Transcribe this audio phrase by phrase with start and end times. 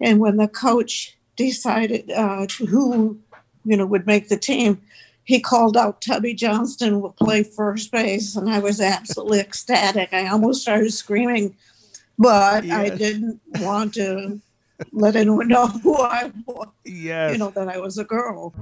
[0.00, 3.18] And when the coach decided uh, who,
[3.64, 4.80] you know, would make the team,
[5.24, 10.12] he called out Tubby Johnston will play first base, and I was absolutely ecstatic.
[10.12, 11.56] I almost started screaming,
[12.18, 12.92] but yes.
[12.92, 14.40] I didn't want to
[14.92, 16.68] let anyone know who I was.
[16.84, 17.32] Yes.
[17.32, 18.52] You know that I was a girl.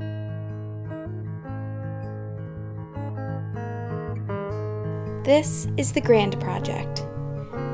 [5.24, 7.06] This is the Grand Project.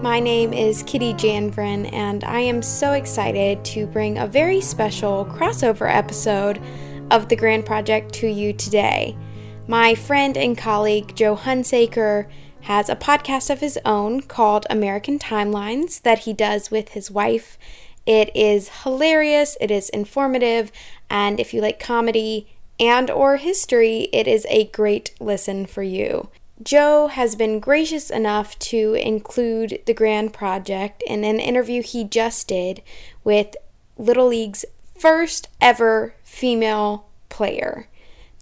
[0.03, 5.27] My name is Kitty Janvrin, and I am so excited to bring a very special
[5.27, 6.63] crossover episode
[7.11, 9.19] of the Grand Project to you today.
[9.67, 12.29] My friend and colleague Joe Hunsaker
[12.61, 17.59] has a podcast of his own called American Timelines that he does with his wife.
[18.07, 20.71] It is hilarious, it is informative,
[21.11, 22.47] and if you like comedy
[22.79, 26.29] and or history, it is a great listen for you.
[26.63, 32.49] Joe has been gracious enough to include the Grand Project in an interview he just
[32.49, 32.83] did
[33.23, 33.57] with
[33.97, 34.65] Little League's
[34.99, 37.89] first ever female player,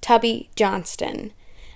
[0.00, 1.32] Tubby Johnston.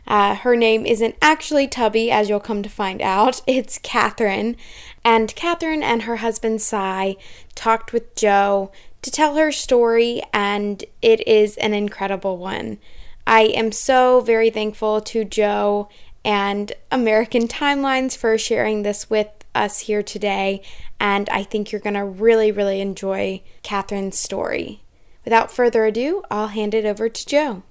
[0.07, 3.43] Uh, her name isn't actually Tubby, as you'll come to find out.
[3.47, 4.57] It's Kathryn.
[5.05, 7.17] And Kathryn and her husband Cy
[7.55, 12.79] talked with Joe to tell her story, and it is an incredible one.
[13.27, 15.89] I am so very thankful to Joe
[16.25, 20.63] and American Timelines for sharing this with us here today,
[20.99, 24.83] and I think you're going to really, really enjoy Kathryn's story.
[25.25, 27.63] Without further ado, I'll hand it over to Joe.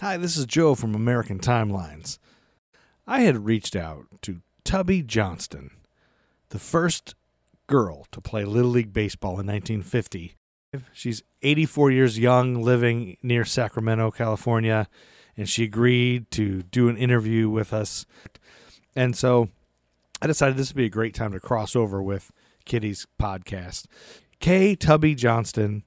[0.00, 2.18] Hi, this is Joe from American Timelines.
[3.06, 5.70] I had reached out to Tubby Johnston,
[6.50, 7.14] the first
[7.66, 10.34] girl to play Little League Baseball in 1950.
[10.92, 14.88] She's 84 years young, living near Sacramento, California,
[15.36, 18.06] and she agreed to do an interview with us.
[18.94, 19.48] And so
[20.22, 22.32] I decided this would be a great time to cross over with
[22.64, 23.86] Kitty's podcast.
[24.40, 25.84] Kay Tubby Johnston,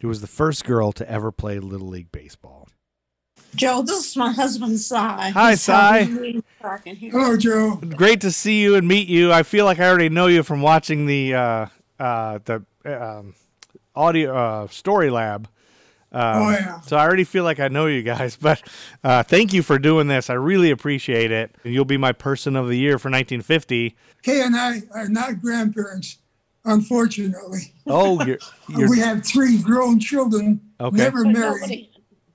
[0.00, 2.68] who was the first girl to ever play Little League Baseball.
[3.54, 5.30] Joe, this is my husband, Cy.
[5.30, 6.02] Hi, Cy.
[6.02, 7.76] Hello, Joe.
[7.76, 9.32] Great to see you and meet you.
[9.32, 11.66] I feel like I already know you from watching the uh,
[11.98, 13.34] uh, the um,
[13.94, 15.48] audio uh, story lab.
[16.16, 16.80] Um, oh yeah.
[16.80, 18.62] So I already feel like I know you guys, but
[19.04, 20.30] uh, thank you for doing this.
[20.30, 21.54] I really appreciate it.
[21.62, 23.94] You'll be my person of the year for 1950.
[24.22, 26.18] Kay and I are not grandparents
[26.64, 27.74] unfortunately.
[27.86, 28.38] Oh, you're,
[28.68, 28.90] you're...
[28.90, 30.96] we have three grown children, okay.
[30.96, 31.90] never married,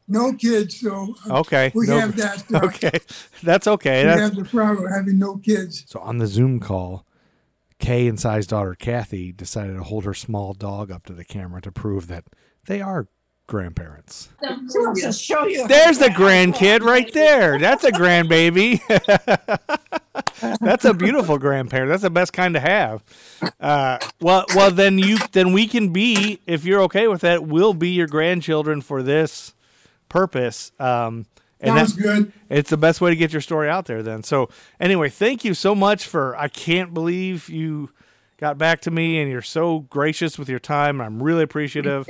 [0.07, 0.79] no kids.
[0.79, 2.43] So uh, okay, we no, have that.
[2.53, 2.99] Uh, okay,
[3.43, 4.03] that's okay.
[4.03, 4.21] We that's...
[4.21, 5.83] have the problem of having no kids.
[5.87, 7.05] So on the Zoom call,
[7.79, 11.61] Kay and Cy's daughter Kathy decided to hold her small dog up to the camera
[11.61, 12.25] to prove that
[12.65, 13.07] they are
[13.47, 14.29] grandparents.
[15.11, 15.67] show you.
[15.67, 17.59] There's the grandkid right there.
[17.59, 18.79] That's a grandbaby.
[20.59, 21.89] That's a beautiful grandparent.
[21.89, 23.03] That's the best kind to have.
[23.59, 27.73] Uh, well, well, then you then we can be, if you're okay with that, we'll
[27.73, 29.53] be your grandchildren for this
[30.09, 30.71] purpose.
[30.79, 31.25] Um,
[31.59, 32.31] and that's good.
[32.49, 34.01] It's the best way to get your story out there.
[34.01, 34.49] Then, so
[34.79, 36.35] anyway, thank you so much for.
[36.35, 37.91] I can't believe you
[38.37, 40.99] got back to me, and you're so gracious with your time.
[40.99, 42.07] I'm really appreciative.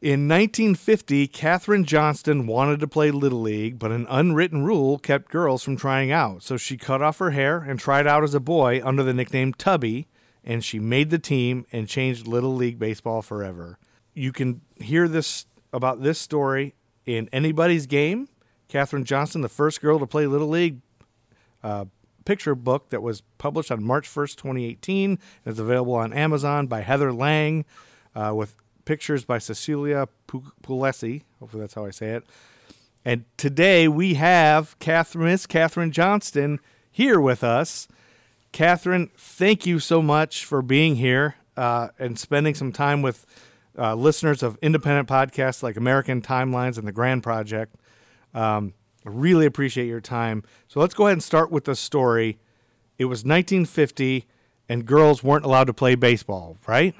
[0.00, 5.64] In 1950, Kathryn Johnston wanted to play Little League, but an unwritten rule kept girls
[5.64, 6.44] from trying out.
[6.44, 9.52] So she cut off her hair and tried out as a boy under the nickname
[9.52, 10.06] Tubby,
[10.44, 13.76] and she made the team and changed Little League Baseball forever.
[14.14, 18.28] You can hear this about this story in anybody's game.
[18.68, 20.80] Kathryn Johnston, the first girl to play Little League,
[21.64, 21.86] uh,
[22.24, 25.18] picture book that was published on March 1st, 2018.
[25.44, 27.64] It's available on Amazon by Heather Lang
[28.14, 28.54] uh, with
[28.88, 31.20] pictures by Cecilia Puglesi.
[31.40, 32.24] Hopefully that's how I say it.
[33.04, 36.58] And today we have Kathryn, Miss Kathryn Johnston
[36.90, 37.86] here with us.
[38.50, 43.26] Kathryn, thank you so much for being here uh, and spending some time with
[43.76, 47.74] uh, listeners of independent podcasts like American Timelines and The Grand Project.
[48.32, 48.72] Um,
[49.04, 50.44] I really appreciate your time.
[50.66, 52.38] So let's go ahead and start with the story.
[52.96, 54.24] It was 1950,
[54.66, 56.94] and girls weren't allowed to play baseball, right?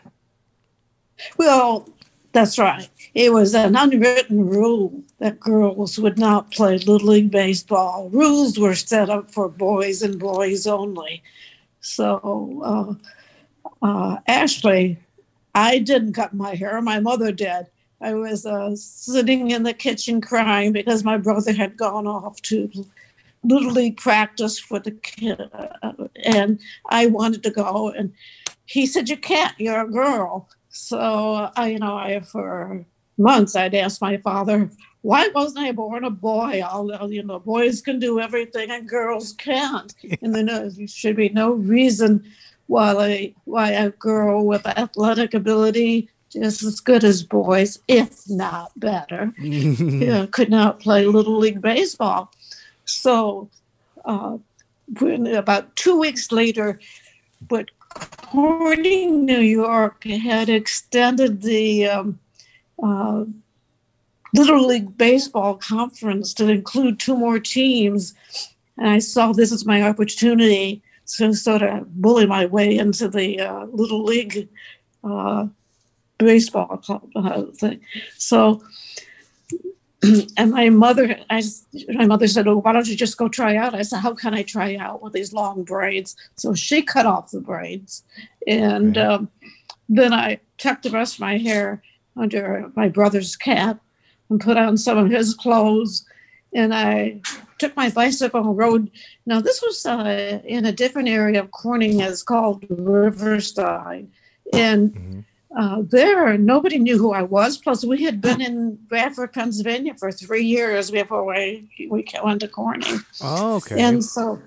[1.36, 1.88] Well,
[2.32, 2.88] that's right.
[3.14, 8.10] It was an unwritten rule that girls would not play Little League Baseball.
[8.12, 11.22] Rules were set up for boys and boys only.
[11.80, 12.98] So,
[13.82, 14.98] uh, uh, actually,
[15.54, 16.80] I didn't cut my hair.
[16.82, 17.66] My mother did.
[18.00, 22.70] I was uh, sitting in the kitchen crying because my brother had gone off to
[23.42, 25.50] Little League practice for the kid.
[26.24, 26.60] And
[26.90, 27.90] I wanted to go.
[27.90, 28.12] And
[28.66, 30.48] he said, You can't, you're a girl.
[30.78, 32.84] So I, you know, I for
[33.18, 34.70] months I'd ask my father,
[35.02, 36.62] why wasn't I born a boy?
[36.62, 39.92] All you know, boys can do everything and girls can't.
[40.22, 42.24] And then uh, there should be no reason
[42.68, 48.70] why, a, while a girl with athletic ability just as good as boys, if not
[48.78, 52.30] better, yeah, could not play Little League Baseball.
[52.84, 53.50] So,
[54.04, 54.38] uh,
[55.00, 56.78] when about two weeks later,
[57.48, 62.18] but Corning, New York had extended the um,
[62.82, 63.24] uh,
[64.34, 68.14] Little League Baseball conference to include two more teams.
[68.76, 70.82] And I saw this as my opportunity
[71.16, 74.48] to sort of bully my way into the uh, Little League
[75.02, 75.46] uh,
[76.18, 76.82] baseball
[77.16, 77.80] uh, thing.
[78.16, 78.62] So,
[80.36, 81.42] and my mother, I,
[81.88, 84.32] my mother said, "Oh, why don't you just go try out?" I said, "How can
[84.32, 88.04] I try out with these long braids?" So she cut off the braids,
[88.46, 89.30] and um,
[89.88, 91.82] then I tucked the rest of my hair
[92.16, 93.80] under my brother's cap
[94.30, 96.04] and put on some of his clothes,
[96.52, 97.20] and I
[97.58, 98.90] took my bicycle and rode.
[99.26, 104.08] Now this was uh, in a different area of Corning, it's called Riverside,
[104.52, 104.92] and.
[104.92, 105.20] Mm-hmm
[105.56, 107.56] uh, there, nobody knew who I was.
[107.56, 112.48] Plus, we had been in Bradford, Pennsylvania for three years before we, we went to
[112.48, 113.00] Corning.
[113.22, 113.80] Oh, okay.
[113.80, 114.42] And so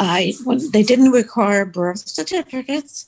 [0.00, 3.06] I, when they didn't require birth certificates,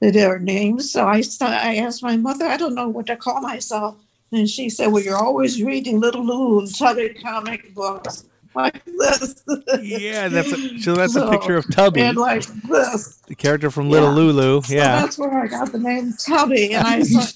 [0.00, 0.92] their names.
[0.92, 3.96] So I, I asked my mother, I don't know what to call myself.
[4.30, 8.24] And she said, Well, you're always reading Little Lulu and Tubby comic books
[8.54, 9.42] like this.
[9.80, 10.94] yeah, that's a, so.
[10.94, 14.12] That's so, a picture of Tubby, and like this, the character from Little.
[14.12, 14.62] Lulu.
[14.68, 17.34] Yeah, so that's where I got the name Tubby, and I thought.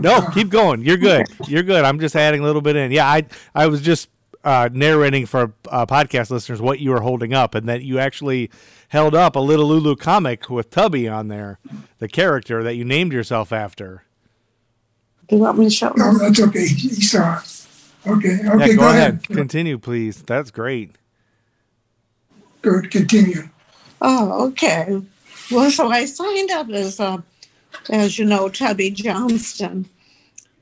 [0.00, 0.82] No, keep going.
[0.82, 1.26] You're good.
[1.48, 1.84] You're good.
[1.84, 2.92] I'm just adding a little bit in.
[2.92, 3.24] Yeah, I
[3.54, 4.08] I was just
[4.44, 8.50] uh, narrating for uh, podcast listeners what you were holding up, and that you actually
[8.88, 11.58] held up a Little Lulu comic with Tubby on there,
[11.98, 14.04] the character that you named yourself after.
[15.28, 15.92] Do you want me to show?
[15.96, 16.66] No, that's okay.
[16.66, 17.59] He saw it.
[18.06, 18.38] Okay.
[18.46, 18.66] Okay.
[18.66, 19.14] Yeah, go, go ahead.
[19.14, 19.28] ahead.
[19.28, 20.22] Continue, please.
[20.22, 20.96] That's great.
[22.62, 22.90] Good.
[22.90, 23.48] Continue.
[24.00, 25.02] Oh, okay.
[25.50, 27.18] Well, so I signed up as, uh,
[27.90, 29.88] as you know, Tubby Johnston.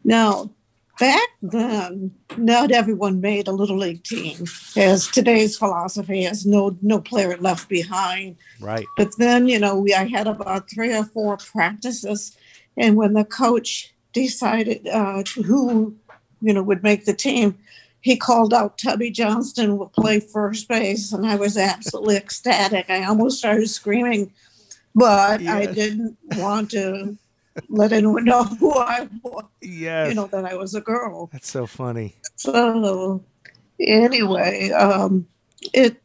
[0.04, 0.50] Now,
[0.98, 4.44] back then, not everyone made a little league team,
[4.76, 8.36] as today's philosophy is no no player left behind.
[8.60, 8.86] Right.
[8.96, 12.36] But then, you know, we I had about three or four practices,
[12.76, 15.94] and when the coach decided uh, who
[16.40, 17.58] you know, would make the team,
[18.00, 22.88] he called out Tubby Johnston would play first base, and I was absolutely ecstatic.
[22.88, 24.32] I almost started screaming,
[24.94, 25.54] but yes.
[25.54, 27.16] I didn't want to
[27.68, 29.44] let anyone know who I was.
[29.60, 30.08] Yes.
[30.08, 31.28] You know, that I was a girl.
[31.32, 32.14] That's so funny.
[32.36, 33.22] So
[33.80, 35.26] anyway, um,
[35.72, 36.00] it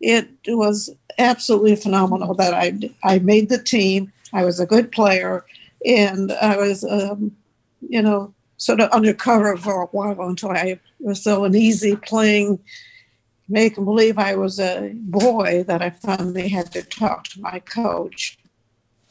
[0.00, 4.12] it was absolutely phenomenal that I I made the team.
[4.32, 5.44] I was a good player,
[5.86, 7.36] and I was, um,
[7.88, 12.60] you know, sort of undercover for a while until I was so uneasy playing,
[13.48, 18.38] making believe I was a boy that I finally had to talk to my coach.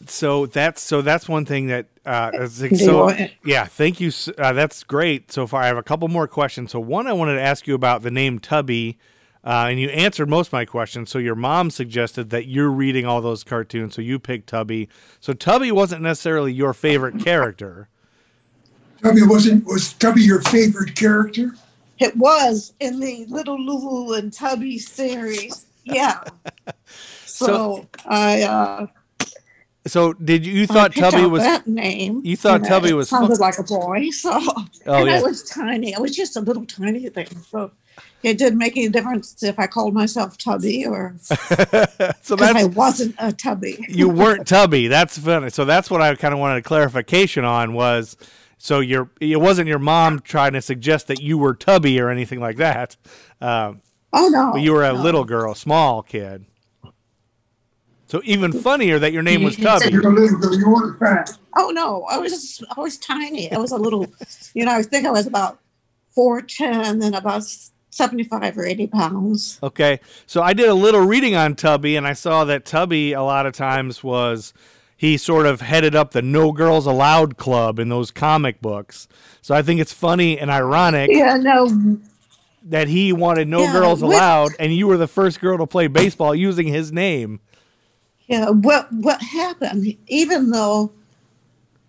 [0.07, 3.13] So that's so that's one thing that uh, so
[3.43, 3.65] yeah.
[3.65, 4.11] Thank you.
[4.37, 5.61] Uh, that's great so far.
[5.61, 6.71] I have a couple more questions.
[6.71, 8.97] So one, I wanted to ask you about the name Tubby.
[9.43, 11.09] Uh, and you answered most of my questions.
[11.09, 14.87] So your mom suggested that you're reading all those cartoons, so you picked Tubby.
[15.19, 17.89] So Tubby wasn't necessarily your favorite character.
[19.03, 21.55] Tubby wasn't was Tubby your favorite character?
[21.99, 25.65] It was in the Little Lulu and Tubby series.
[25.83, 26.23] Yeah.
[27.25, 28.87] so, so, I uh
[29.87, 32.21] so did you, you thought Tubby was that name?
[32.23, 35.17] You thought Tubby was sounded fun- like a boy, so oh, and yeah.
[35.17, 35.95] I was tiny.
[35.95, 37.27] I was just a little tiny thing.
[37.49, 37.71] So
[38.21, 43.15] it didn't make any difference if I called myself Tubby or so that I wasn't
[43.17, 43.83] a Tubby.
[43.89, 44.87] you weren't Tubby.
[44.87, 45.49] That's funny.
[45.49, 48.17] So that's what I kind of wanted a clarification on was
[48.61, 52.39] so your it wasn't your mom trying to suggest that you were tubby or anything
[52.39, 52.95] like that.
[53.41, 53.81] Um,
[54.13, 54.51] oh no!
[54.53, 55.01] But you were a no.
[55.01, 56.45] little girl, small kid.
[58.05, 59.95] So even funnier that your name was Tubby.
[61.57, 63.51] Oh no, I was I was tiny.
[63.51, 64.05] I was a little,
[64.53, 65.57] you know, I think I was about
[66.11, 67.43] four ten and about
[67.89, 69.59] 75 or 80 pounds.
[69.63, 69.99] Okay.
[70.27, 73.45] So I did a little reading on Tubby and I saw that Tubby a lot
[73.45, 74.53] of times was
[75.01, 79.07] he sort of headed up the No Girls Allowed club in those comic books.
[79.41, 81.09] So I think it's funny and ironic.
[81.11, 81.97] Yeah, no.
[82.65, 85.87] That he wanted no yeah, girls allowed, and you were the first girl to play
[85.87, 87.39] baseball using his name.
[88.27, 89.97] Yeah, what what happened?
[90.05, 90.91] Even though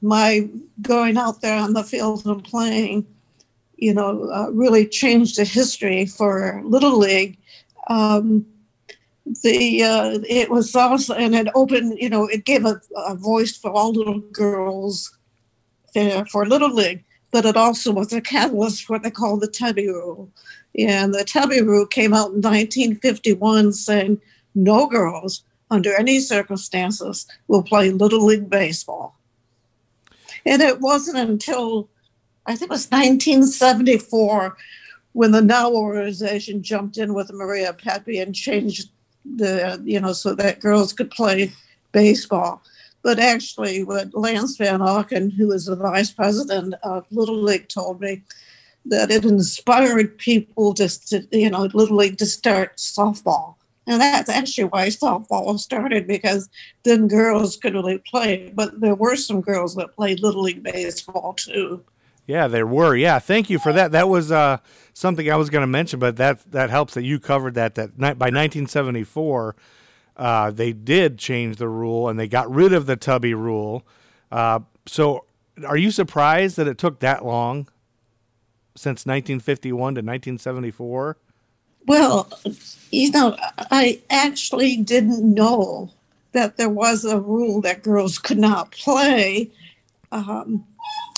[0.00, 0.49] my
[0.81, 3.07] going out there on the field and playing,
[3.76, 7.37] you know, uh, really changed the history for Little League.
[7.88, 8.47] Um,
[9.43, 13.57] the uh, it was also and it opened you know it gave a, a voice
[13.57, 15.17] for all little girls
[16.31, 19.87] for, little league but it also was a catalyst for what they call the tubby
[19.87, 20.31] rule
[20.76, 24.21] and the tubby rule came out in 1951 saying
[24.55, 29.19] no girls under any circumstances, will play Little League Baseball.
[30.45, 31.88] And it wasn't until
[32.45, 34.57] I think it was 1974
[35.12, 38.91] when the Now organization jumped in with Maria Pepe and changed
[39.25, 41.52] the, you know, so that girls could play
[41.93, 42.62] baseball.
[43.02, 48.00] But actually, what Lance Van Auken, who was the vice president of Little League, told
[48.00, 48.23] me
[48.87, 53.55] that it inspired people just to, you know, Little League to start softball.
[53.87, 56.49] And that's actually why softball started because
[56.85, 58.52] then girls could really play.
[58.55, 61.83] But there were some girls that played Little League baseball too.
[62.26, 62.95] Yeah, there were.
[62.95, 63.93] Yeah, thank you for that.
[63.93, 64.59] That was uh,
[64.93, 67.75] something I was going to mention, but that that helps that you covered that.
[67.75, 69.57] That by 1974,
[70.17, 73.85] uh, they did change the rule and they got rid of the tubby rule.
[74.31, 75.25] Uh, so,
[75.67, 77.69] are you surprised that it took that long
[78.75, 81.17] since 1951 to 1974?
[81.87, 82.31] Well,
[82.91, 83.37] you know,
[83.71, 85.91] I actually didn't know
[86.33, 89.50] that there was a rule that girls could not play.
[90.12, 90.64] Um,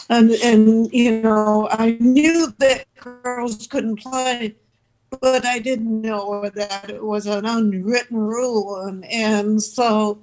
[0.08, 4.54] and, and, you know, I knew that girls couldn't play,
[5.20, 8.80] but I didn't know that it was an unwritten rule.
[8.80, 10.20] And, and so,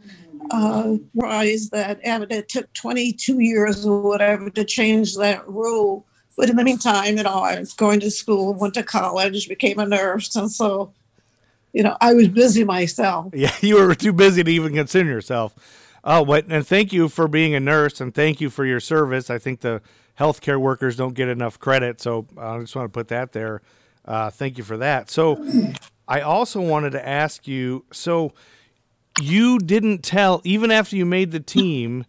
[0.50, 6.06] uh, realized that and it took 22 years or whatever to change that rule.
[6.38, 9.80] But in the meantime, you know, I was going to school, went to college, became
[9.80, 10.36] a nurse.
[10.36, 10.94] And so,
[11.74, 13.34] you know, I was busy myself.
[13.34, 15.56] Yeah, you were too busy to even consider yourself.
[16.04, 19.30] Oh, but and thank you for being a nurse and thank you for your service.
[19.30, 19.82] I think the
[20.20, 23.62] healthcare workers don't get enough credit, so I just want to put that there.
[24.04, 25.10] Uh, thank you for that.
[25.12, 25.46] So,
[26.08, 27.86] I also wanted to ask you.
[27.92, 28.34] So,
[29.22, 32.06] you didn't tell even after you made the team.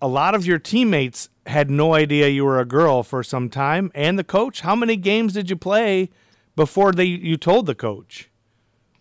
[0.00, 3.90] A lot of your teammates had no idea you were a girl for some time,
[3.94, 4.60] and the coach.
[4.60, 6.10] How many games did you play
[6.56, 8.30] before they you told the coach?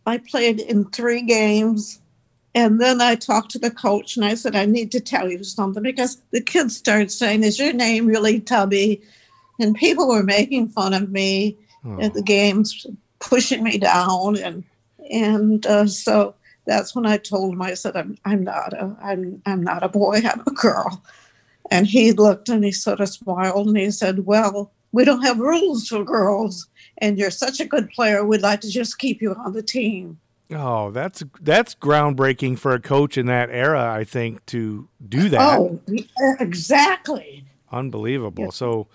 [0.05, 2.01] I played in three games.
[2.55, 5.43] And then I talked to the coach and I said, I need to tell you
[5.43, 9.01] something because the kids started saying, Is your name really Tubby?
[9.59, 11.99] And people were making fun of me oh.
[11.99, 12.85] at the games,
[13.19, 14.37] pushing me down.
[14.37, 14.63] And
[15.11, 19.41] and uh, so that's when I told him, I said, I'm, I'm not a I'm
[19.45, 21.01] I'm not a boy, I'm a girl.
[21.71, 25.39] And he looked and he sort of smiled and he said, Well, we don't have
[25.39, 26.67] rules for girls,
[26.99, 28.23] and you're such a good player.
[28.23, 30.19] We'd like to just keep you on the team.
[30.51, 35.41] Oh, that's that's groundbreaking for a coach in that era, I think, to do that.
[35.41, 35.79] Oh,
[36.39, 37.45] exactly.
[37.71, 38.45] Unbelievable.
[38.45, 38.57] Yes.
[38.57, 38.87] So,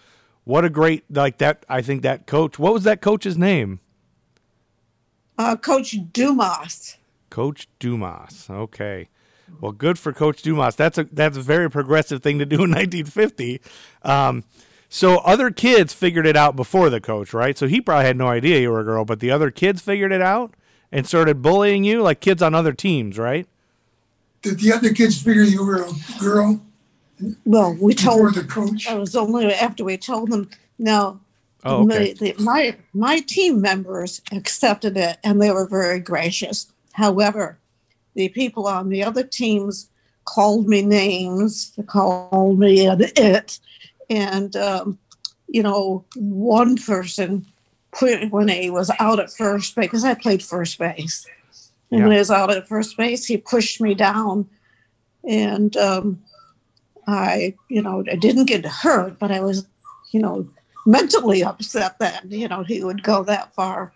[0.44, 1.64] what a great like that.
[1.68, 2.58] I think that coach.
[2.58, 3.80] What was that coach's name?
[5.36, 6.96] Uh, coach Dumas.
[7.30, 8.48] Coach Dumas.
[8.50, 9.08] Okay.
[9.60, 10.76] Well, good for Coach Dumas.
[10.76, 13.60] That's a that's a very progressive thing to do in 1950.
[14.02, 14.44] Um,
[14.88, 17.56] so other kids figured it out before the coach, right?
[17.56, 20.12] So he probably had no idea you were a girl, but the other kids figured
[20.12, 20.54] it out
[20.90, 23.46] and started bullying you like kids on other teams, right?
[24.42, 26.60] Did the other kids figure you were a girl?
[27.44, 28.88] Well, we told the coach.
[28.88, 30.48] It was only after we told them.
[30.78, 31.20] No,
[31.64, 31.86] oh, okay.
[31.86, 36.72] my, the, my my team members accepted it, and they were very gracious.
[36.92, 37.58] However,
[38.14, 39.88] the people on the other teams
[40.24, 41.72] called me names.
[41.72, 43.58] They called me an it,
[44.08, 44.98] and um,
[45.48, 47.46] you know, one person
[48.00, 51.26] when he was out at first base, because I played first base.
[51.90, 52.06] And yeah.
[52.06, 54.48] when he was out at first base, he pushed me down.
[55.28, 56.22] And um,
[57.06, 59.66] I, you know, I didn't get hurt, but I was,
[60.12, 60.46] you know,
[60.86, 63.92] mentally upset that, you know, he would go that far.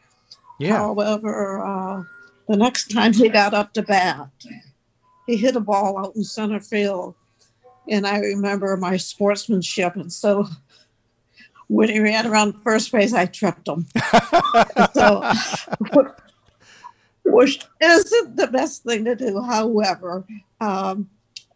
[0.59, 0.79] Yeah.
[0.79, 2.03] However, uh,
[2.49, 4.29] the next time he got up to bat,
[5.27, 7.15] he hit a ball out in center field.
[7.89, 9.97] And I remember my sportsmanship.
[9.97, 10.49] And so
[11.73, 13.87] when he ran around first base, I tripped him.
[14.93, 15.33] so,
[17.25, 19.41] which isn't the best thing to do.
[19.41, 20.25] However,
[20.61, 21.09] um,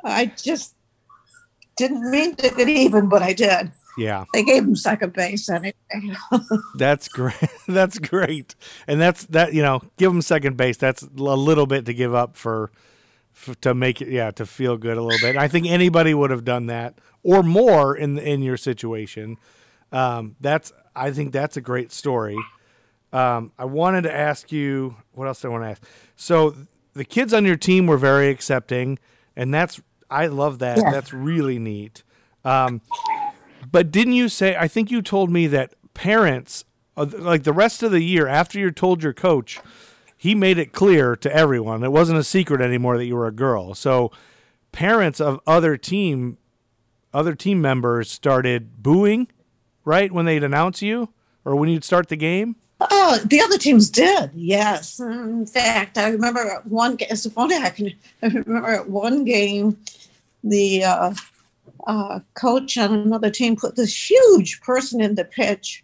[0.03, 0.75] I just
[1.77, 3.73] didn't mean to get even, but I did.
[3.99, 4.25] Yeah.
[4.33, 5.75] They gave him second base anyway.
[6.77, 7.35] that's great.
[7.69, 8.55] That's great.
[8.87, 10.77] And that's that, you know, give him second base.
[10.77, 12.71] That's a little bit to give up for,
[13.33, 15.37] for to make it yeah, to feel good a little bit.
[15.37, 19.39] I think anybody would have done that or more in in your situation.
[19.93, 22.39] Um, that's I think that's a great story.
[23.13, 25.83] Um, I wanted to ask you what else I want to ask.
[26.17, 26.55] So
[26.95, 28.99] the kids on your team were very accepting,
[29.37, 30.79] and that's I love that.
[30.79, 30.91] Yeah.
[30.91, 32.03] That's really neat.
[32.45, 32.81] Um,
[33.71, 34.57] but didn't you say?
[34.57, 36.65] I think you told me that parents,
[36.97, 39.61] uh, like the rest of the year after you told your coach,
[40.17, 43.33] he made it clear to everyone it wasn't a secret anymore that you were a
[43.33, 43.75] girl.
[43.75, 44.11] So
[44.73, 46.39] parents of other team,
[47.13, 49.29] other team members started booing
[49.87, 51.09] right when they'd announce you
[51.47, 52.57] or when you'd start the game?
[52.79, 55.01] Oh, the other teams did, yes.
[55.01, 56.99] In fact, I remember one.
[57.01, 57.57] It's funny.
[57.57, 57.87] I can
[58.23, 59.79] I remember at one game,
[60.45, 61.15] the uh,
[61.87, 65.83] uh, coach on another team put this huge person in the pitch,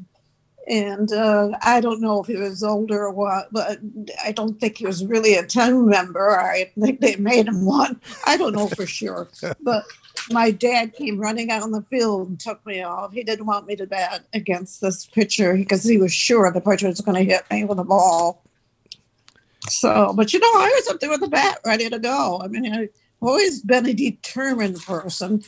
[0.69, 3.79] and uh, I don't know if he was older or what, but
[4.23, 6.39] I don't think he was really a team member.
[6.39, 7.99] I think they made him one.
[8.27, 9.29] I don't know for sure,
[9.63, 9.85] but
[10.31, 13.12] my dad came running out on the field and took me off.
[13.12, 16.88] He didn't want me to bat against this pitcher because he was sure the pitcher
[16.88, 18.43] was going to hit me with a ball.
[19.69, 22.41] So, but you know, I was up there with the bat ready to go.
[22.43, 22.88] I mean, I've
[23.21, 25.43] always been a determined person.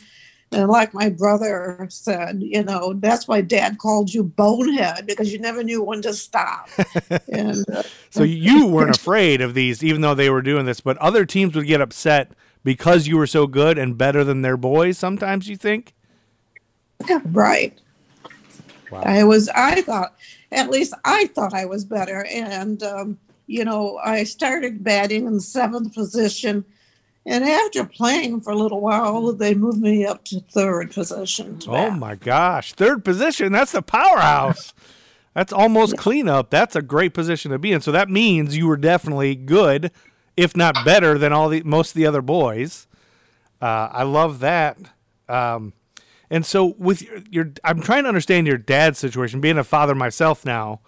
[0.51, 5.39] And like my brother said, you know, that's why dad called you bonehead because you
[5.39, 6.69] never knew when to stop.
[7.27, 10.97] and uh, so you weren't afraid of these, even though they were doing this, but
[10.99, 12.31] other teams would get upset
[12.65, 15.93] because you were so good and better than their boys sometimes you think?
[17.25, 17.77] Right.
[18.91, 19.01] Wow.
[19.03, 20.15] i was i thought
[20.51, 22.25] at least i thought i was better.
[22.25, 23.17] And um,
[23.47, 26.65] you know i started batting in seventh position.
[27.27, 31.59] And after playing for a little while they moved me up to third position.
[31.59, 32.73] To oh my gosh.
[32.73, 33.51] Third position?
[33.51, 34.73] That's the powerhouse.
[35.33, 36.49] That's almost cleanup.
[36.49, 37.81] That's a great position to be in.
[37.81, 39.91] So that means you were definitely good
[40.37, 42.87] if not better than all the most of the other boys.
[43.61, 44.77] Uh, I love that.
[45.29, 45.73] Um,
[46.29, 49.41] and so with your, your, I'm trying to understand your dad's situation.
[49.41, 50.81] Being a father myself now,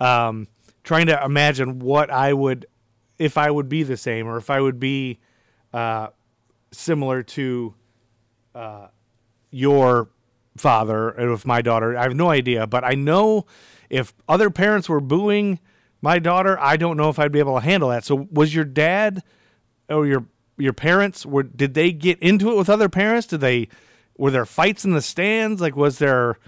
[0.00, 0.48] um,
[0.82, 2.66] trying to imagine what I would,
[3.18, 5.20] if I would be the same, or if I would be
[5.72, 6.08] uh,
[6.72, 7.74] similar to
[8.54, 8.88] uh,
[9.50, 10.08] your
[10.56, 11.96] father with my daughter.
[11.96, 13.46] I have no idea, but I know
[13.88, 15.60] if other parents were booing
[16.00, 18.04] my daughter, I don't know if I'd be able to handle that.
[18.04, 19.22] So was your dad
[19.88, 20.24] or your
[20.56, 23.26] your parents were did they get into it with other parents?
[23.26, 23.68] Did they
[24.16, 25.60] were there fights in the stands?
[25.60, 26.38] Like was there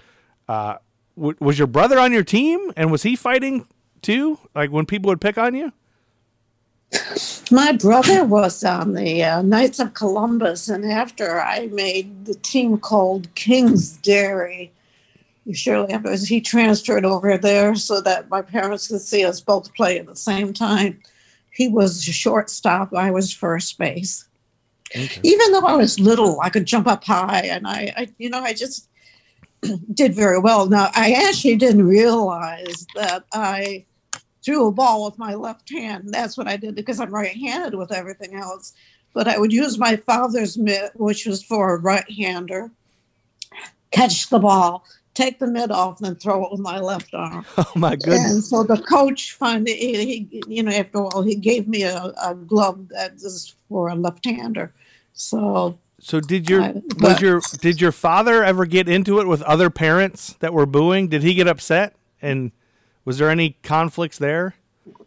[0.47, 0.75] uh
[1.15, 3.65] w- was your brother on your team and was he fighting
[4.01, 4.39] too?
[4.55, 5.71] Like when people would pick on you?
[7.51, 12.77] My brother was on the uh, Knights of Columbus, and after I made the team
[12.77, 14.71] called King's Dairy,
[15.53, 20.05] shortly he transferred over there so that my parents could see us both play at
[20.05, 21.01] the same time.
[21.51, 24.25] He was shortstop, I was first base.
[24.95, 25.19] Okay.
[25.23, 28.41] Even though I was little, I could jump up high, and I, I you know,
[28.41, 28.89] I just
[29.93, 30.67] did very well.
[30.67, 33.85] Now, I actually didn't realize that I
[34.43, 36.09] threw a ball with my left hand.
[36.13, 38.73] That's what I did because I'm right-handed with everything else.
[39.13, 42.71] But I would use my father's mitt, which was for a right-hander,
[43.91, 44.85] catch the ball,
[45.21, 47.45] take the mitt off and throw it with my left arm.
[47.57, 48.31] Oh my goodness!
[48.31, 52.35] And so the coach finally, he, you know, after all, he gave me a, a
[52.35, 54.73] glove that is for a left-hander.
[55.13, 55.77] So.
[55.99, 59.43] So did your I, but, was your did your father ever get into it with
[59.43, 61.07] other parents that were booing?
[61.09, 61.95] Did he get upset?
[62.21, 62.51] And
[63.05, 64.55] was there any conflicts there?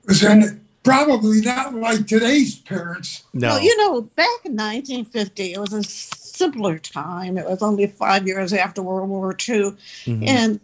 [0.07, 3.25] Was there probably not like today's parents.
[3.33, 3.49] No.
[3.49, 7.37] Well, you know, back in 1950, it was a simpler time.
[7.39, 9.73] It was only five years after World War II,
[10.05, 10.25] mm-hmm.
[10.29, 10.61] and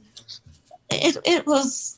[0.91, 1.97] it it was.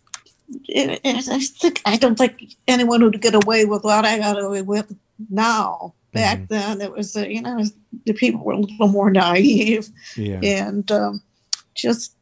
[0.68, 4.42] It, it, I think I don't think anyone would get away with what I got
[4.42, 4.94] away with
[5.30, 5.94] now.
[6.12, 6.54] Back mm-hmm.
[6.54, 7.64] then, it was uh, you know
[8.04, 10.40] the people were a little more naive, yeah.
[10.42, 11.22] and um,
[11.74, 12.14] just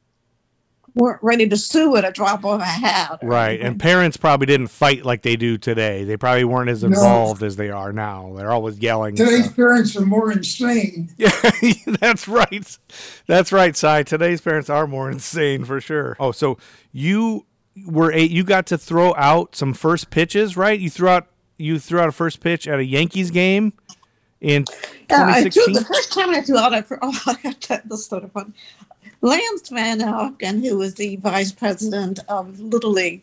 [0.95, 3.19] weren't ready to sue at a drop of a hat.
[3.23, 3.61] Right.
[3.61, 6.05] And parents probably didn't fight like they do today.
[6.05, 7.47] They probably weren't as involved no.
[7.47, 8.33] as they are now.
[8.37, 9.17] They're always yelling.
[9.17, 11.11] Today's parents are more insane.
[11.21, 11.31] Yeah,
[12.01, 12.79] that's right.
[13.27, 14.05] That's right, Cy.
[14.05, 16.17] Today's parents are more insane for sure.
[16.19, 16.57] Oh, so
[16.93, 17.47] you
[17.87, 20.79] were a you got to throw out some first pitches, right?
[20.79, 23.75] You threw out you threw out a first pitch at a Yankees game
[24.41, 25.09] in 2016.
[25.11, 28.07] Yeah, I threw, the first time I threw out, I, oh, I got that, that's
[28.07, 28.55] sort of fun.
[29.23, 33.23] Lance Van Auken, who was the vice president of Little League,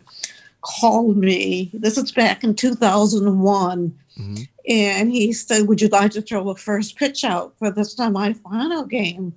[0.62, 1.72] called me.
[1.74, 3.98] This is back in 2001.
[4.20, 4.44] Mm-hmm.
[4.70, 8.88] And he said, Would you like to throw a first pitch out for the semifinal
[8.90, 9.34] game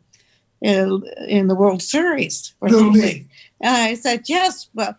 [0.60, 3.28] in, in the World Series for Little League?
[3.60, 4.98] And I said, Yes, but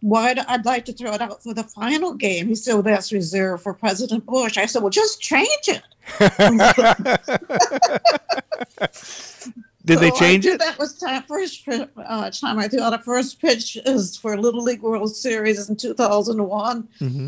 [0.00, 2.48] why do, I'd like to throw it out for the final game.
[2.48, 4.58] He said, well, that's reserved for President Bush.
[4.58, 5.82] I said, well, just change it.
[9.84, 10.60] Did so they change it?
[10.60, 14.62] That was time first uh, time I threw out a first pitch is for Little
[14.62, 17.26] League World Series in 2001, mm-hmm.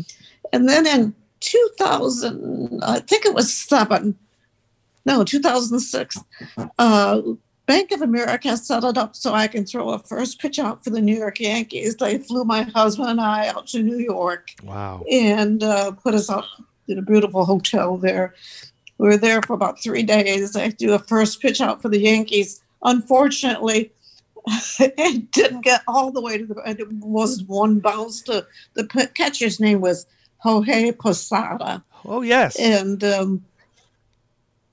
[0.53, 4.17] and then in 2000, I think it was seven,
[5.05, 6.17] no, 2006.
[6.79, 7.21] Uh,
[7.65, 10.91] Bank of America set it up so I can throw a first pitch out for
[10.91, 11.95] the New York Yankees.
[11.95, 14.51] They flew my husband and I out to New York.
[14.63, 15.03] Wow.
[15.11, 16.45] And uh, put us up
[16.87, 18.35] in a beautiful hotel there.
[18.97, 20.55] We were there for about three days.
[20.55, 22.61] I do a first pitch out for the Yankees.
[22.83, 23.91] Unfortunately,
[24.79, 26.55] it didn't get all the way to the.
[26.65, 30.05] It was one bounce to the catcher's name was
[30.39, 31.83] Jorge Posada.
[32.05, 33.43] Oh yes, and um,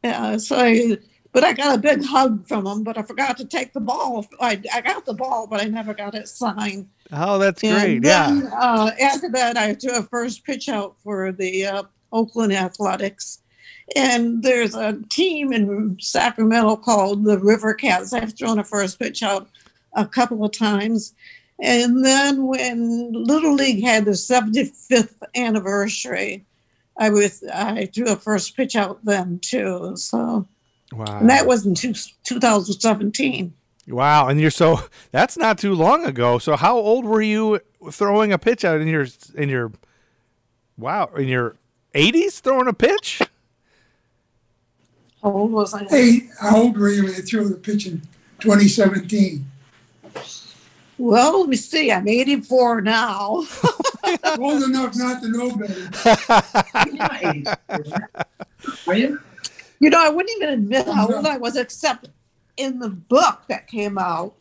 [0.05, 0.99] yeah, so I,
[1.33, 4.27] but I got a big hug from him, but I forgot to take the ball.
[4.41, 6.89] I, I got the ball, but I never got it signed.
[7.11, 8.03] Oh, that's great!
[8.03, 8.51] Then, yeah.
[8.55, 11.83] Uh, after that, I threw a first pitch out for the uh,
[12.13, 13.42] Oakland Athletics,
[13.97, 18.13] and there's a team in Sacramento called the River Cats.
[18.13, 19.49] I've thrown a first pitch out
[19.95, 21.15] a couple of times.
[21.61, 26.45] And then when Little League had the 75th anniversary,
[26.99, 29.97] I was I threw a first pitch out then too.
[29.97, 30.47] So
[30.93, 31.19] wow.
[31.21, 33.53] And that was in two, 2017.
[33.89, 36.39] Wow, and you're so that's not too long ago.
[36.39, 39.73] So how old were you throwing a pitch out in your in your
[40.77, 41.57] wow, in your
[41.95, 43.21] 80s throwing a pitch?
[45.23, 45.85] How old was I?
[45.85, 48.03] Hey, how old were you when you threw the pitch in
[48.41, 49.47] 2017?
[50.99, 51.91] Well, let me see.
[51.91, 53.45] I'm 84 now.
[54.39, 55.89] Old enough not to know better.
[58.87, 59.19] Are you?
[59.81, 62.11] You know, I wouldn't even admit how old I was, except
[62.57, 64.37] in the book that came out,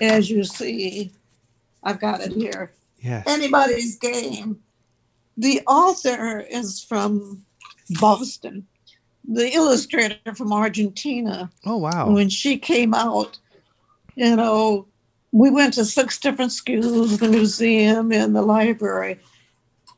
[0.00, 1.10] as you see,
[1.82, 2.72] I've got it here.
[3.00, 3.22] Yeah.
[3.26, 4.62] Anybody's game.
[5.36, 7.44] The author is from
[8.00, 8.66] Boston.
[9.30, 11.50] The illustrator from Argentina.
[11.66, 12.10] Oh wow.
[12.10, 13.38] When she came out,
[14.16, 14.86] you know,
[15.32, 19.20] we went to six different schools, the museum, and the library.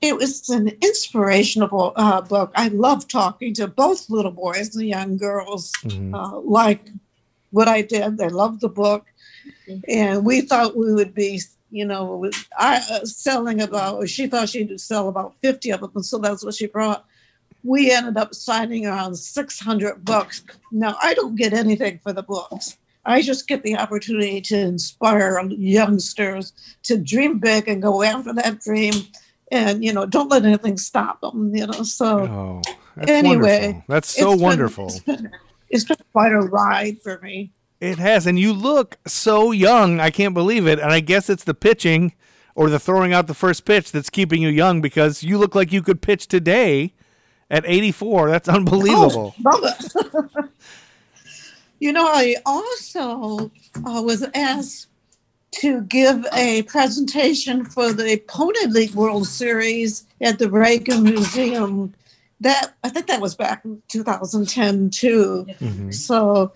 [0.02, 2.50] It was an inspirational uh, book.
[2.56, 6.14] I love talking to both little boys and young girls, mm-hmm.
[6.14, 6.88] uh, like
[7.50, 8.18] what I did.
[8.18, 9.06] They loved the book,
[9.88, 11.40] and we thought we would be,
[11.70, 14.08] you know, I, uh, selling about.
[14.08, 17.04] She thought she'd sell about fifty of them, so that's what she brought.
[17.62, 20.44] We ended up signing around six hundred books.
[20.72, 22.78] Now I don't get anything for the books.
[23.04, 26.52] I just get the opportunity to inspire youngsters
[26.84, 28.94] to dream big and go after that dream,
[29.50, 31.54] and you know, don't let anything stop them.
[31.54, 32.62] You know, so oh,
[32.96, 33.84] that's anyway, wonderful.
[33.88, 34.86] that's so it's wonderful.
[34.86, 35.30] Been, it's, been,
[35.70, 37.52] it's been quite a ride for me.
[37.80, 40.00] It has, and you look so young.
[40.00, 42.14] I can't believe it, and I guess it's the pitching
[42.54, 45.72] or the throwing out the first pitch that's keeping you young because you look like
[45.72, 46.92] you could pitch today
[47.50, 48.30] at 84.
[48.30, 49.34] That's unbelievable.
[49.46, 49.72] Oh,
[51.80, 53.50] You know, I also
[53.86, 54.88] uh, was asked
[55.52, 61.94] to give a presentation for the Pony League World Series at the Reagan Museum.
[62.40, 65.46] That I think that was back in 2010 too.
[65.48, 65.90] Mm-hmm.
[65.90, 66.52] So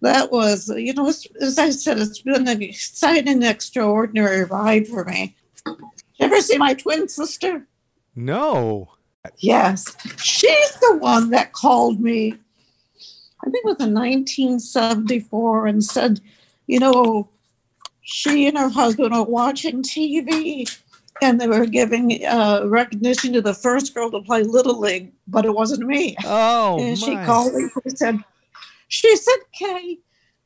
[0.00, 5.36] that was, you know, as I said, it's been an exciting, extraordinary ride for me.
[5.66, 5.76] You
[6.18, 7.66] ever see my twin sister?
[8.16, 8.90] No.
[9.38, 12.38] Yes, she's the one that called me
[13.44, 16.20] I think it was in 1974, and said,
[16.66, 17.28] you know,
[18.02, 20.78] she and her husband are watching TV
[21.20, 25.44] and they were giving uh, recognition to the first girl to play Little League, but
[25.44, 26.16] it wasn't me.
[26.24, 27.06] Oh, and my.
[27.06, 28.18] she called me and said,
[28.88, 29.98] she said, Kay,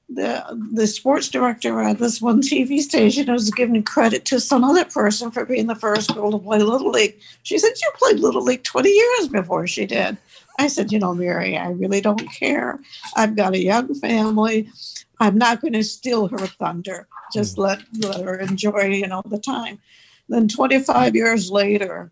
[0.08, 4.84] the the sports director at this one TV station was giving credit to some other
[4.84, 7.18] person for being the first girl to play Little League.
[7.42, 10.16] She said, you played Little League 20 years before she did.
[10.58, 12.78] I said, you know, Mary, I really don't care.
[13.16, 14.70] I've got a young family.
[15.18, 17.08] I'm not going to steal her thunder.
[17.32, 17.64] Just mm.
[17.64, 19.80] let, let her enjoy, you know, the time.
[20.28, 22.10] Then 25 years later,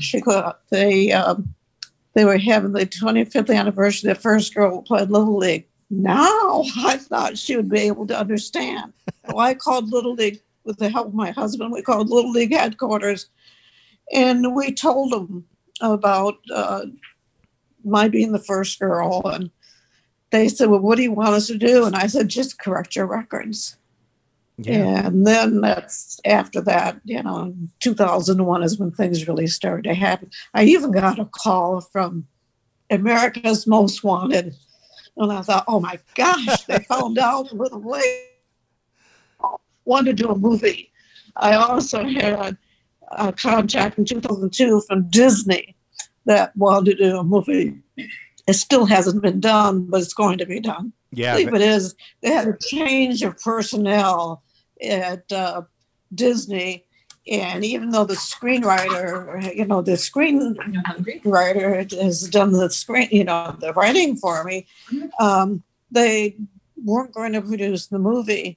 [0.00, 1.54] she got, they, um,
[2.14, 4.10] they were having the 25th anniversary.
[4.10, 5.67] Of the first girl who played Little League.
[5.90, 8.92] Now I thought she would be able to understand.
[9.28, 11.72] So I called Little League with the help of my husband.
[11.72, 13.28] We called Little League headquarters,
[14.12, 15.46] and we told them
[15.80, 16.86] about uh,
[17.84, 19.22] my being the first girl.
[19.24, 19.50] And
[20.30, 21.86] they said, Well, what do you want us to do?
[21.86, 23.76] And I said, Just correct your records.
[24.58, 25.06] Yeah.
[25.06, 30.30] And then that's after that, you know, 2001 is when things really started to happen.
[30.52, 32.26] I even got a call from
[32.90, 34.56] America's Most Wanted.
[35.18, 38.24] And I thought, oh my gosh, they found out with a way.
[39.84, 40.92] Wanted to do a movie.
[41.36, 42.56] I also had
[43.12, 45.74] a contract in 2002 from Disney
[46.26, 47.78] that wanted to do a movie.
[48.46, 50.92] It still hasn't been done, but it's going to be done.
[51.10, 51.94] Yeah, I believe it is.
[52.22, 54.42] They had a change of personnel
[54.82, 55.62] at uh,
[56.14, 56.84] Disney,
[57.30, 63.54] and even though the screenwriter, you know, the screenwriter has done the screen, you know,
[63.60, 64.66] the writing for me,
[65.20, 66.36] um, they
[66.84, 68.56] weren't going to produce the movie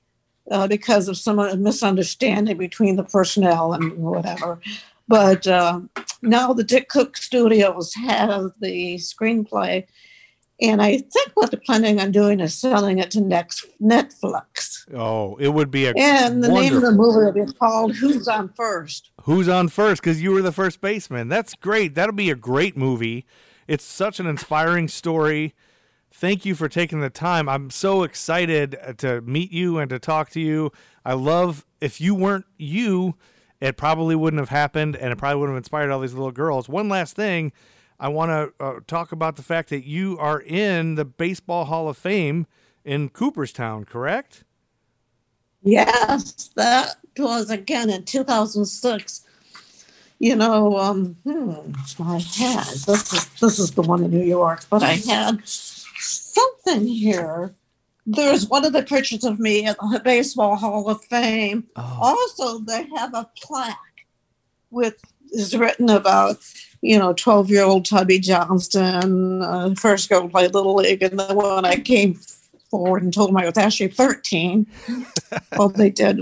[0.50, 4.60] uh, because of some misunderstanding between the personnel and whatever.
[5.08, 5.82] But uh,
[6.22, 9.86] now the Dick Cook Studios have the screenplay,
[10.62, 14.71] and I think what they're planning on doing is selling it to next Netflix.
[14.94, 16.62] Oh, it would be a and the wonderful...
[16.62, 19.12] name of the movie would be called "Who's on First.
[19.24, 20.02] Who's on first?
[20.02, 21.30] Because you were the first baseman.
[21.30, 21.96] That's great.
[21.96, 23.26] That'll be a great movie.
[23.68, 25.54] It's such an inspiring story.
[26.14, 27.48] Thank you for taking the time.
[27.48, 30.72] I'm so excited to meet you and to talk to you.
[31.06, 33.16] I love if you weren't you,
[33.62, 36.68] it probably wouldn't have happened, and it probably wouldn't have inspired all these little girls.
[36.68, 37.54] One last thing,
[38.00, 41.88] I want to uh, talk about the fact that you are in the Baseball Hall
[41.88, 42.48] of Fame
[42.84, 44.44] in Cooperstown, correct?
[45.64, 49.26] Yes, that was again in 2006.
[50.20, 54.64] You know, um, hmm, I had this is this is the one in New York,
[54.70, 57.56] but I had something here.
[58.06, 61.66] There's one of the pictures of me at the Baseball Hall of Fame.
[61.76, 61.98] Oh.
[62.02, 63.78] Also, they have a plaque
[64.70, 66.38] with is written about
[66.82, 71.20] you know 12 year old Tubby Johnston, uh, first girl to play little league, and
[71.20, 72.20] then when I came
[72.72, 74.66] forward and told them I was actually 13.
[75.60, 76.20] All they did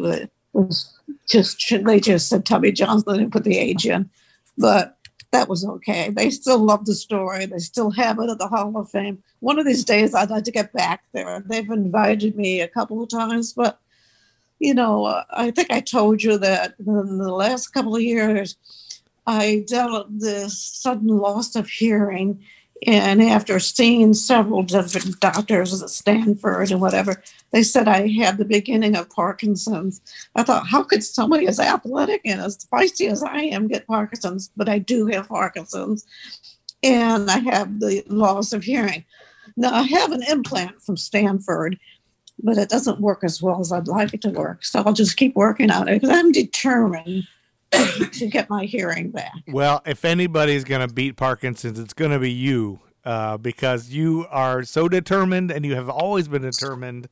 [0.51, 0.93] was
[1.29, 4.09] just they just said Tubby Johnson and put the age in,
[4.57, 4.97] but
[5.31, 6.09] that was okay.
[6.09, 7.45] They still love the story.
[7.45, 9.21] They still have it at the Hall of Fame.
[9.41, 11.43] One of these days, I'd like to get back there.
[11.45, 13.79] They've invited me a couple of times, but
[14.59, 18.57] you know, I think I told you that in the last couple of years,
[19.25, 22.43] I developed this sudden loss of hearing
[22.87, 28.45] and after seeing several different doctors at Stanford and whatever, they said I had the
[28.45, 30.01] beginning of Parkinson's.
[30.35, 34.51] I thought, how could somebody as athletic and as feisty as I am get Parkinson's?
[34.55, 36.05] But I do have Parkinson's,
[36.81, 39.03] and I have the loss of hearing.
[39.57, 41.77] Now, I have an implant from Stanford,
[42.41, 44.63] but it doesn't work as well as I'd like it to work.
[44.63, 47.27] So I'll just keep working on it because I'm determined
[48.13, 49.33] to get my hearing back.
[49.47, 54.25] Well, if anybody's going to beat Parkinson's, it's going to be you uh, because you
[54.29, 57.09] are so determined and you have always been determined.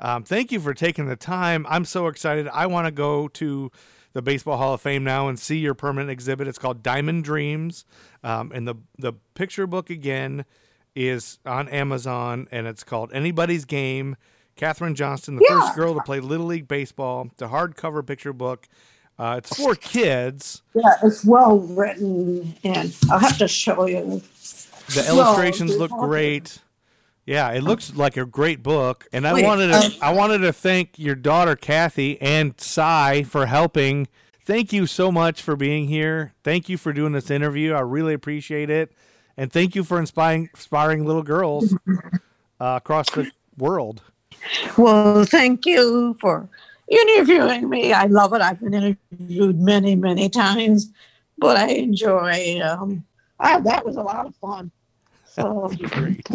[0.00, 1.66] Um, thank you for taking the time.
[1.68, 2.48] I'm so excited.
[2.48, 3.70] I want to go to
[4.12, 6.48] the Baseball Hall of Fame now and see your permanent exhibit.
[6.48, 7.84] It's called Diamond Dreams,
[8.22, 10.44] um, and the the picture book again
[10.94, 14.16] is on Amazon, and it's called Anybody's Game.
[14.56, 15.60] Kathryn Johnston, the yeah.
[15.60, 17.28] first girl to play Little League Baseball.
[17.32, 18.68] It's a hardcover picture book.
[19.18, 20.62] Uh, it's for kids.
[20.74, 24.22] Yeah, it's well written, and I'll have to show you.
[24.94, 26.58] The illustrations well, look great.
[27.24, 30.38] Yeah, it looks like a great book, and I Wait, wanted to um, I wanted
[30.38, 34.08] to thank your daughter Kathy and Cy for helping.
[34.44, 36.32] Thank you so much for being here.
[36.42, 37.74] Thank you for doing this interview.
[37.74, 38.92] I really appreciate it,
[39.36, 41.72] and thank you for inspiring inspiring little girls
[42.60, 44.02] uh, across the world.
[44.76, 46.48] Well, thank you for
[46.92, 47.92] interviewing me.
[47.92, 48.42] I love it.
[48.42, 50.90] I've been interviewed many, many times,
[51.38, 52.60] but I enjoy.
[52.60, 53.04] Um,
[53.40, 54.70] I, that was a lot of fun.
[55.24, 55.70] So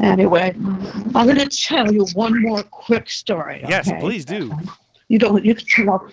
[0.01, 0.55] anyway,
[1.13, 3.63] I'm going to tell you one more quick story.
[3.67, 4.51] Yes, please do.
[5.07, 5.45] You don't.
[5.45, 6.09] You can tell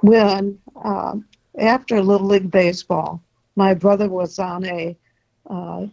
[0.00, 1.26] when um,
[1.58, 3.22] after Little League baseball,
[3.56, 4.96] my brother was on a
[5.48, 5.86] uh,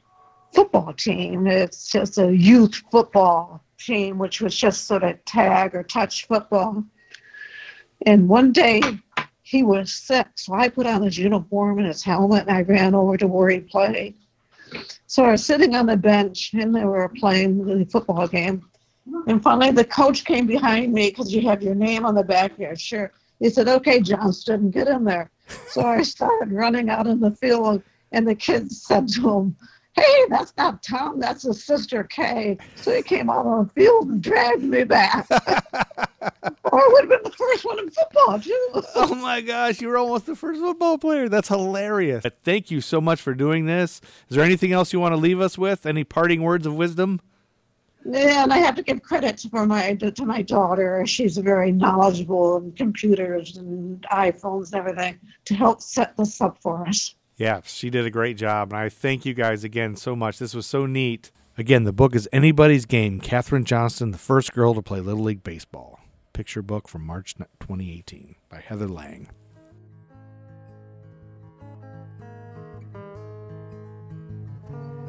[0.53, 1.45] football team.
[1.45, 6.83] It's just a youth football team, which was just sort of tag or touch football.
[8.05, 8.81] And one day
[9.41, 12.93] he was sick, so I put on his uniform and his helmet and I ran
[12.93, 14.15] over to where he played.
[15.05, 18.69] So I was sitting on the bench and they were playing the football game.
[19.27, 22.51] And finally, the coach came behind me because you have your name on the back
[22.51, 23.13] of your shirt.
[23.39, 25.31] He said, Okay, Johnston, get in there.
[25.69, 29.55] So I started running out in the field, and the kids said to him,
[29.97, 32.57] hey, that's not Tom, that's his sister Kay.
[32.75, 35.27] So he came out on the field and dragged me back.
[35.31, 38.69] or I would have been the first one in football, too.
[38.95, 41.29] oh my gosh, you were almost the first football player.
[41.29, 42.25] That's hilarious.
[42.43, 44.01] Thank you so much for doing this.
[44.29, 45.85] Is there anything else you want to leave us with?
[45.85, 47.19] Any parting words of wisdom?
[48.09, 51.05] Yeah, and I have to give credit for my to my daughter.
[51.05, 56.87] She's very knowledgeable in computers and iPhones and everything to help set this up for
[56.87, 57.15] us.
[57.37, 58.73] Yeah, she did a great job.
[58.73, 60.39] And I thank you guys again so much.
[60.39, 61.31] This was so neat.
[61.57, 65.43] Again, the book is Anybody's Game Kathryn Johnston, the first girl to play Little League
[65.43, 65.99] Baseball.
[66.33, 69.29] Picture book from March 2018 by Heather Lang.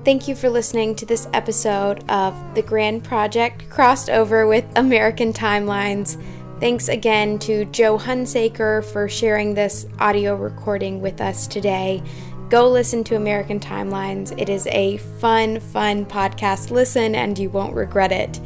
[0.04, 5.34] Thank you for listening to this episode of The Grand Project crossed over with American
[5.34, 6.22] Timelines.
[6.60, 12.02] Thanks again to Joe Hunsaker for sharing this audio recording with us today.
[12.48, 14.36] Go listen to American Timelines.
[14.36, 16.72] It is a fun, fun podcast.
[16.72, 18.40] Listen and you won't regret it.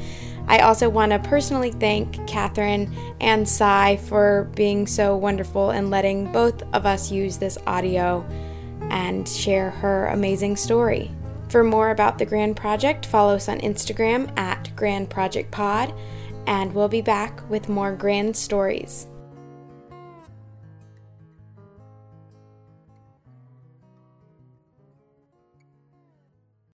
[0.46, 6.30] I also want to personally thank Kathryn and Cy for being so wonderful and letting
[6.32, 8.26] both of us use this audio
[8.90, 11.10] and share her amazing story.
[11.48, 15.94] For more about the Grand Project, follow us on Instagram at Grand Project Pod
[16.46, 19.06] and we'll be back with more grand stories.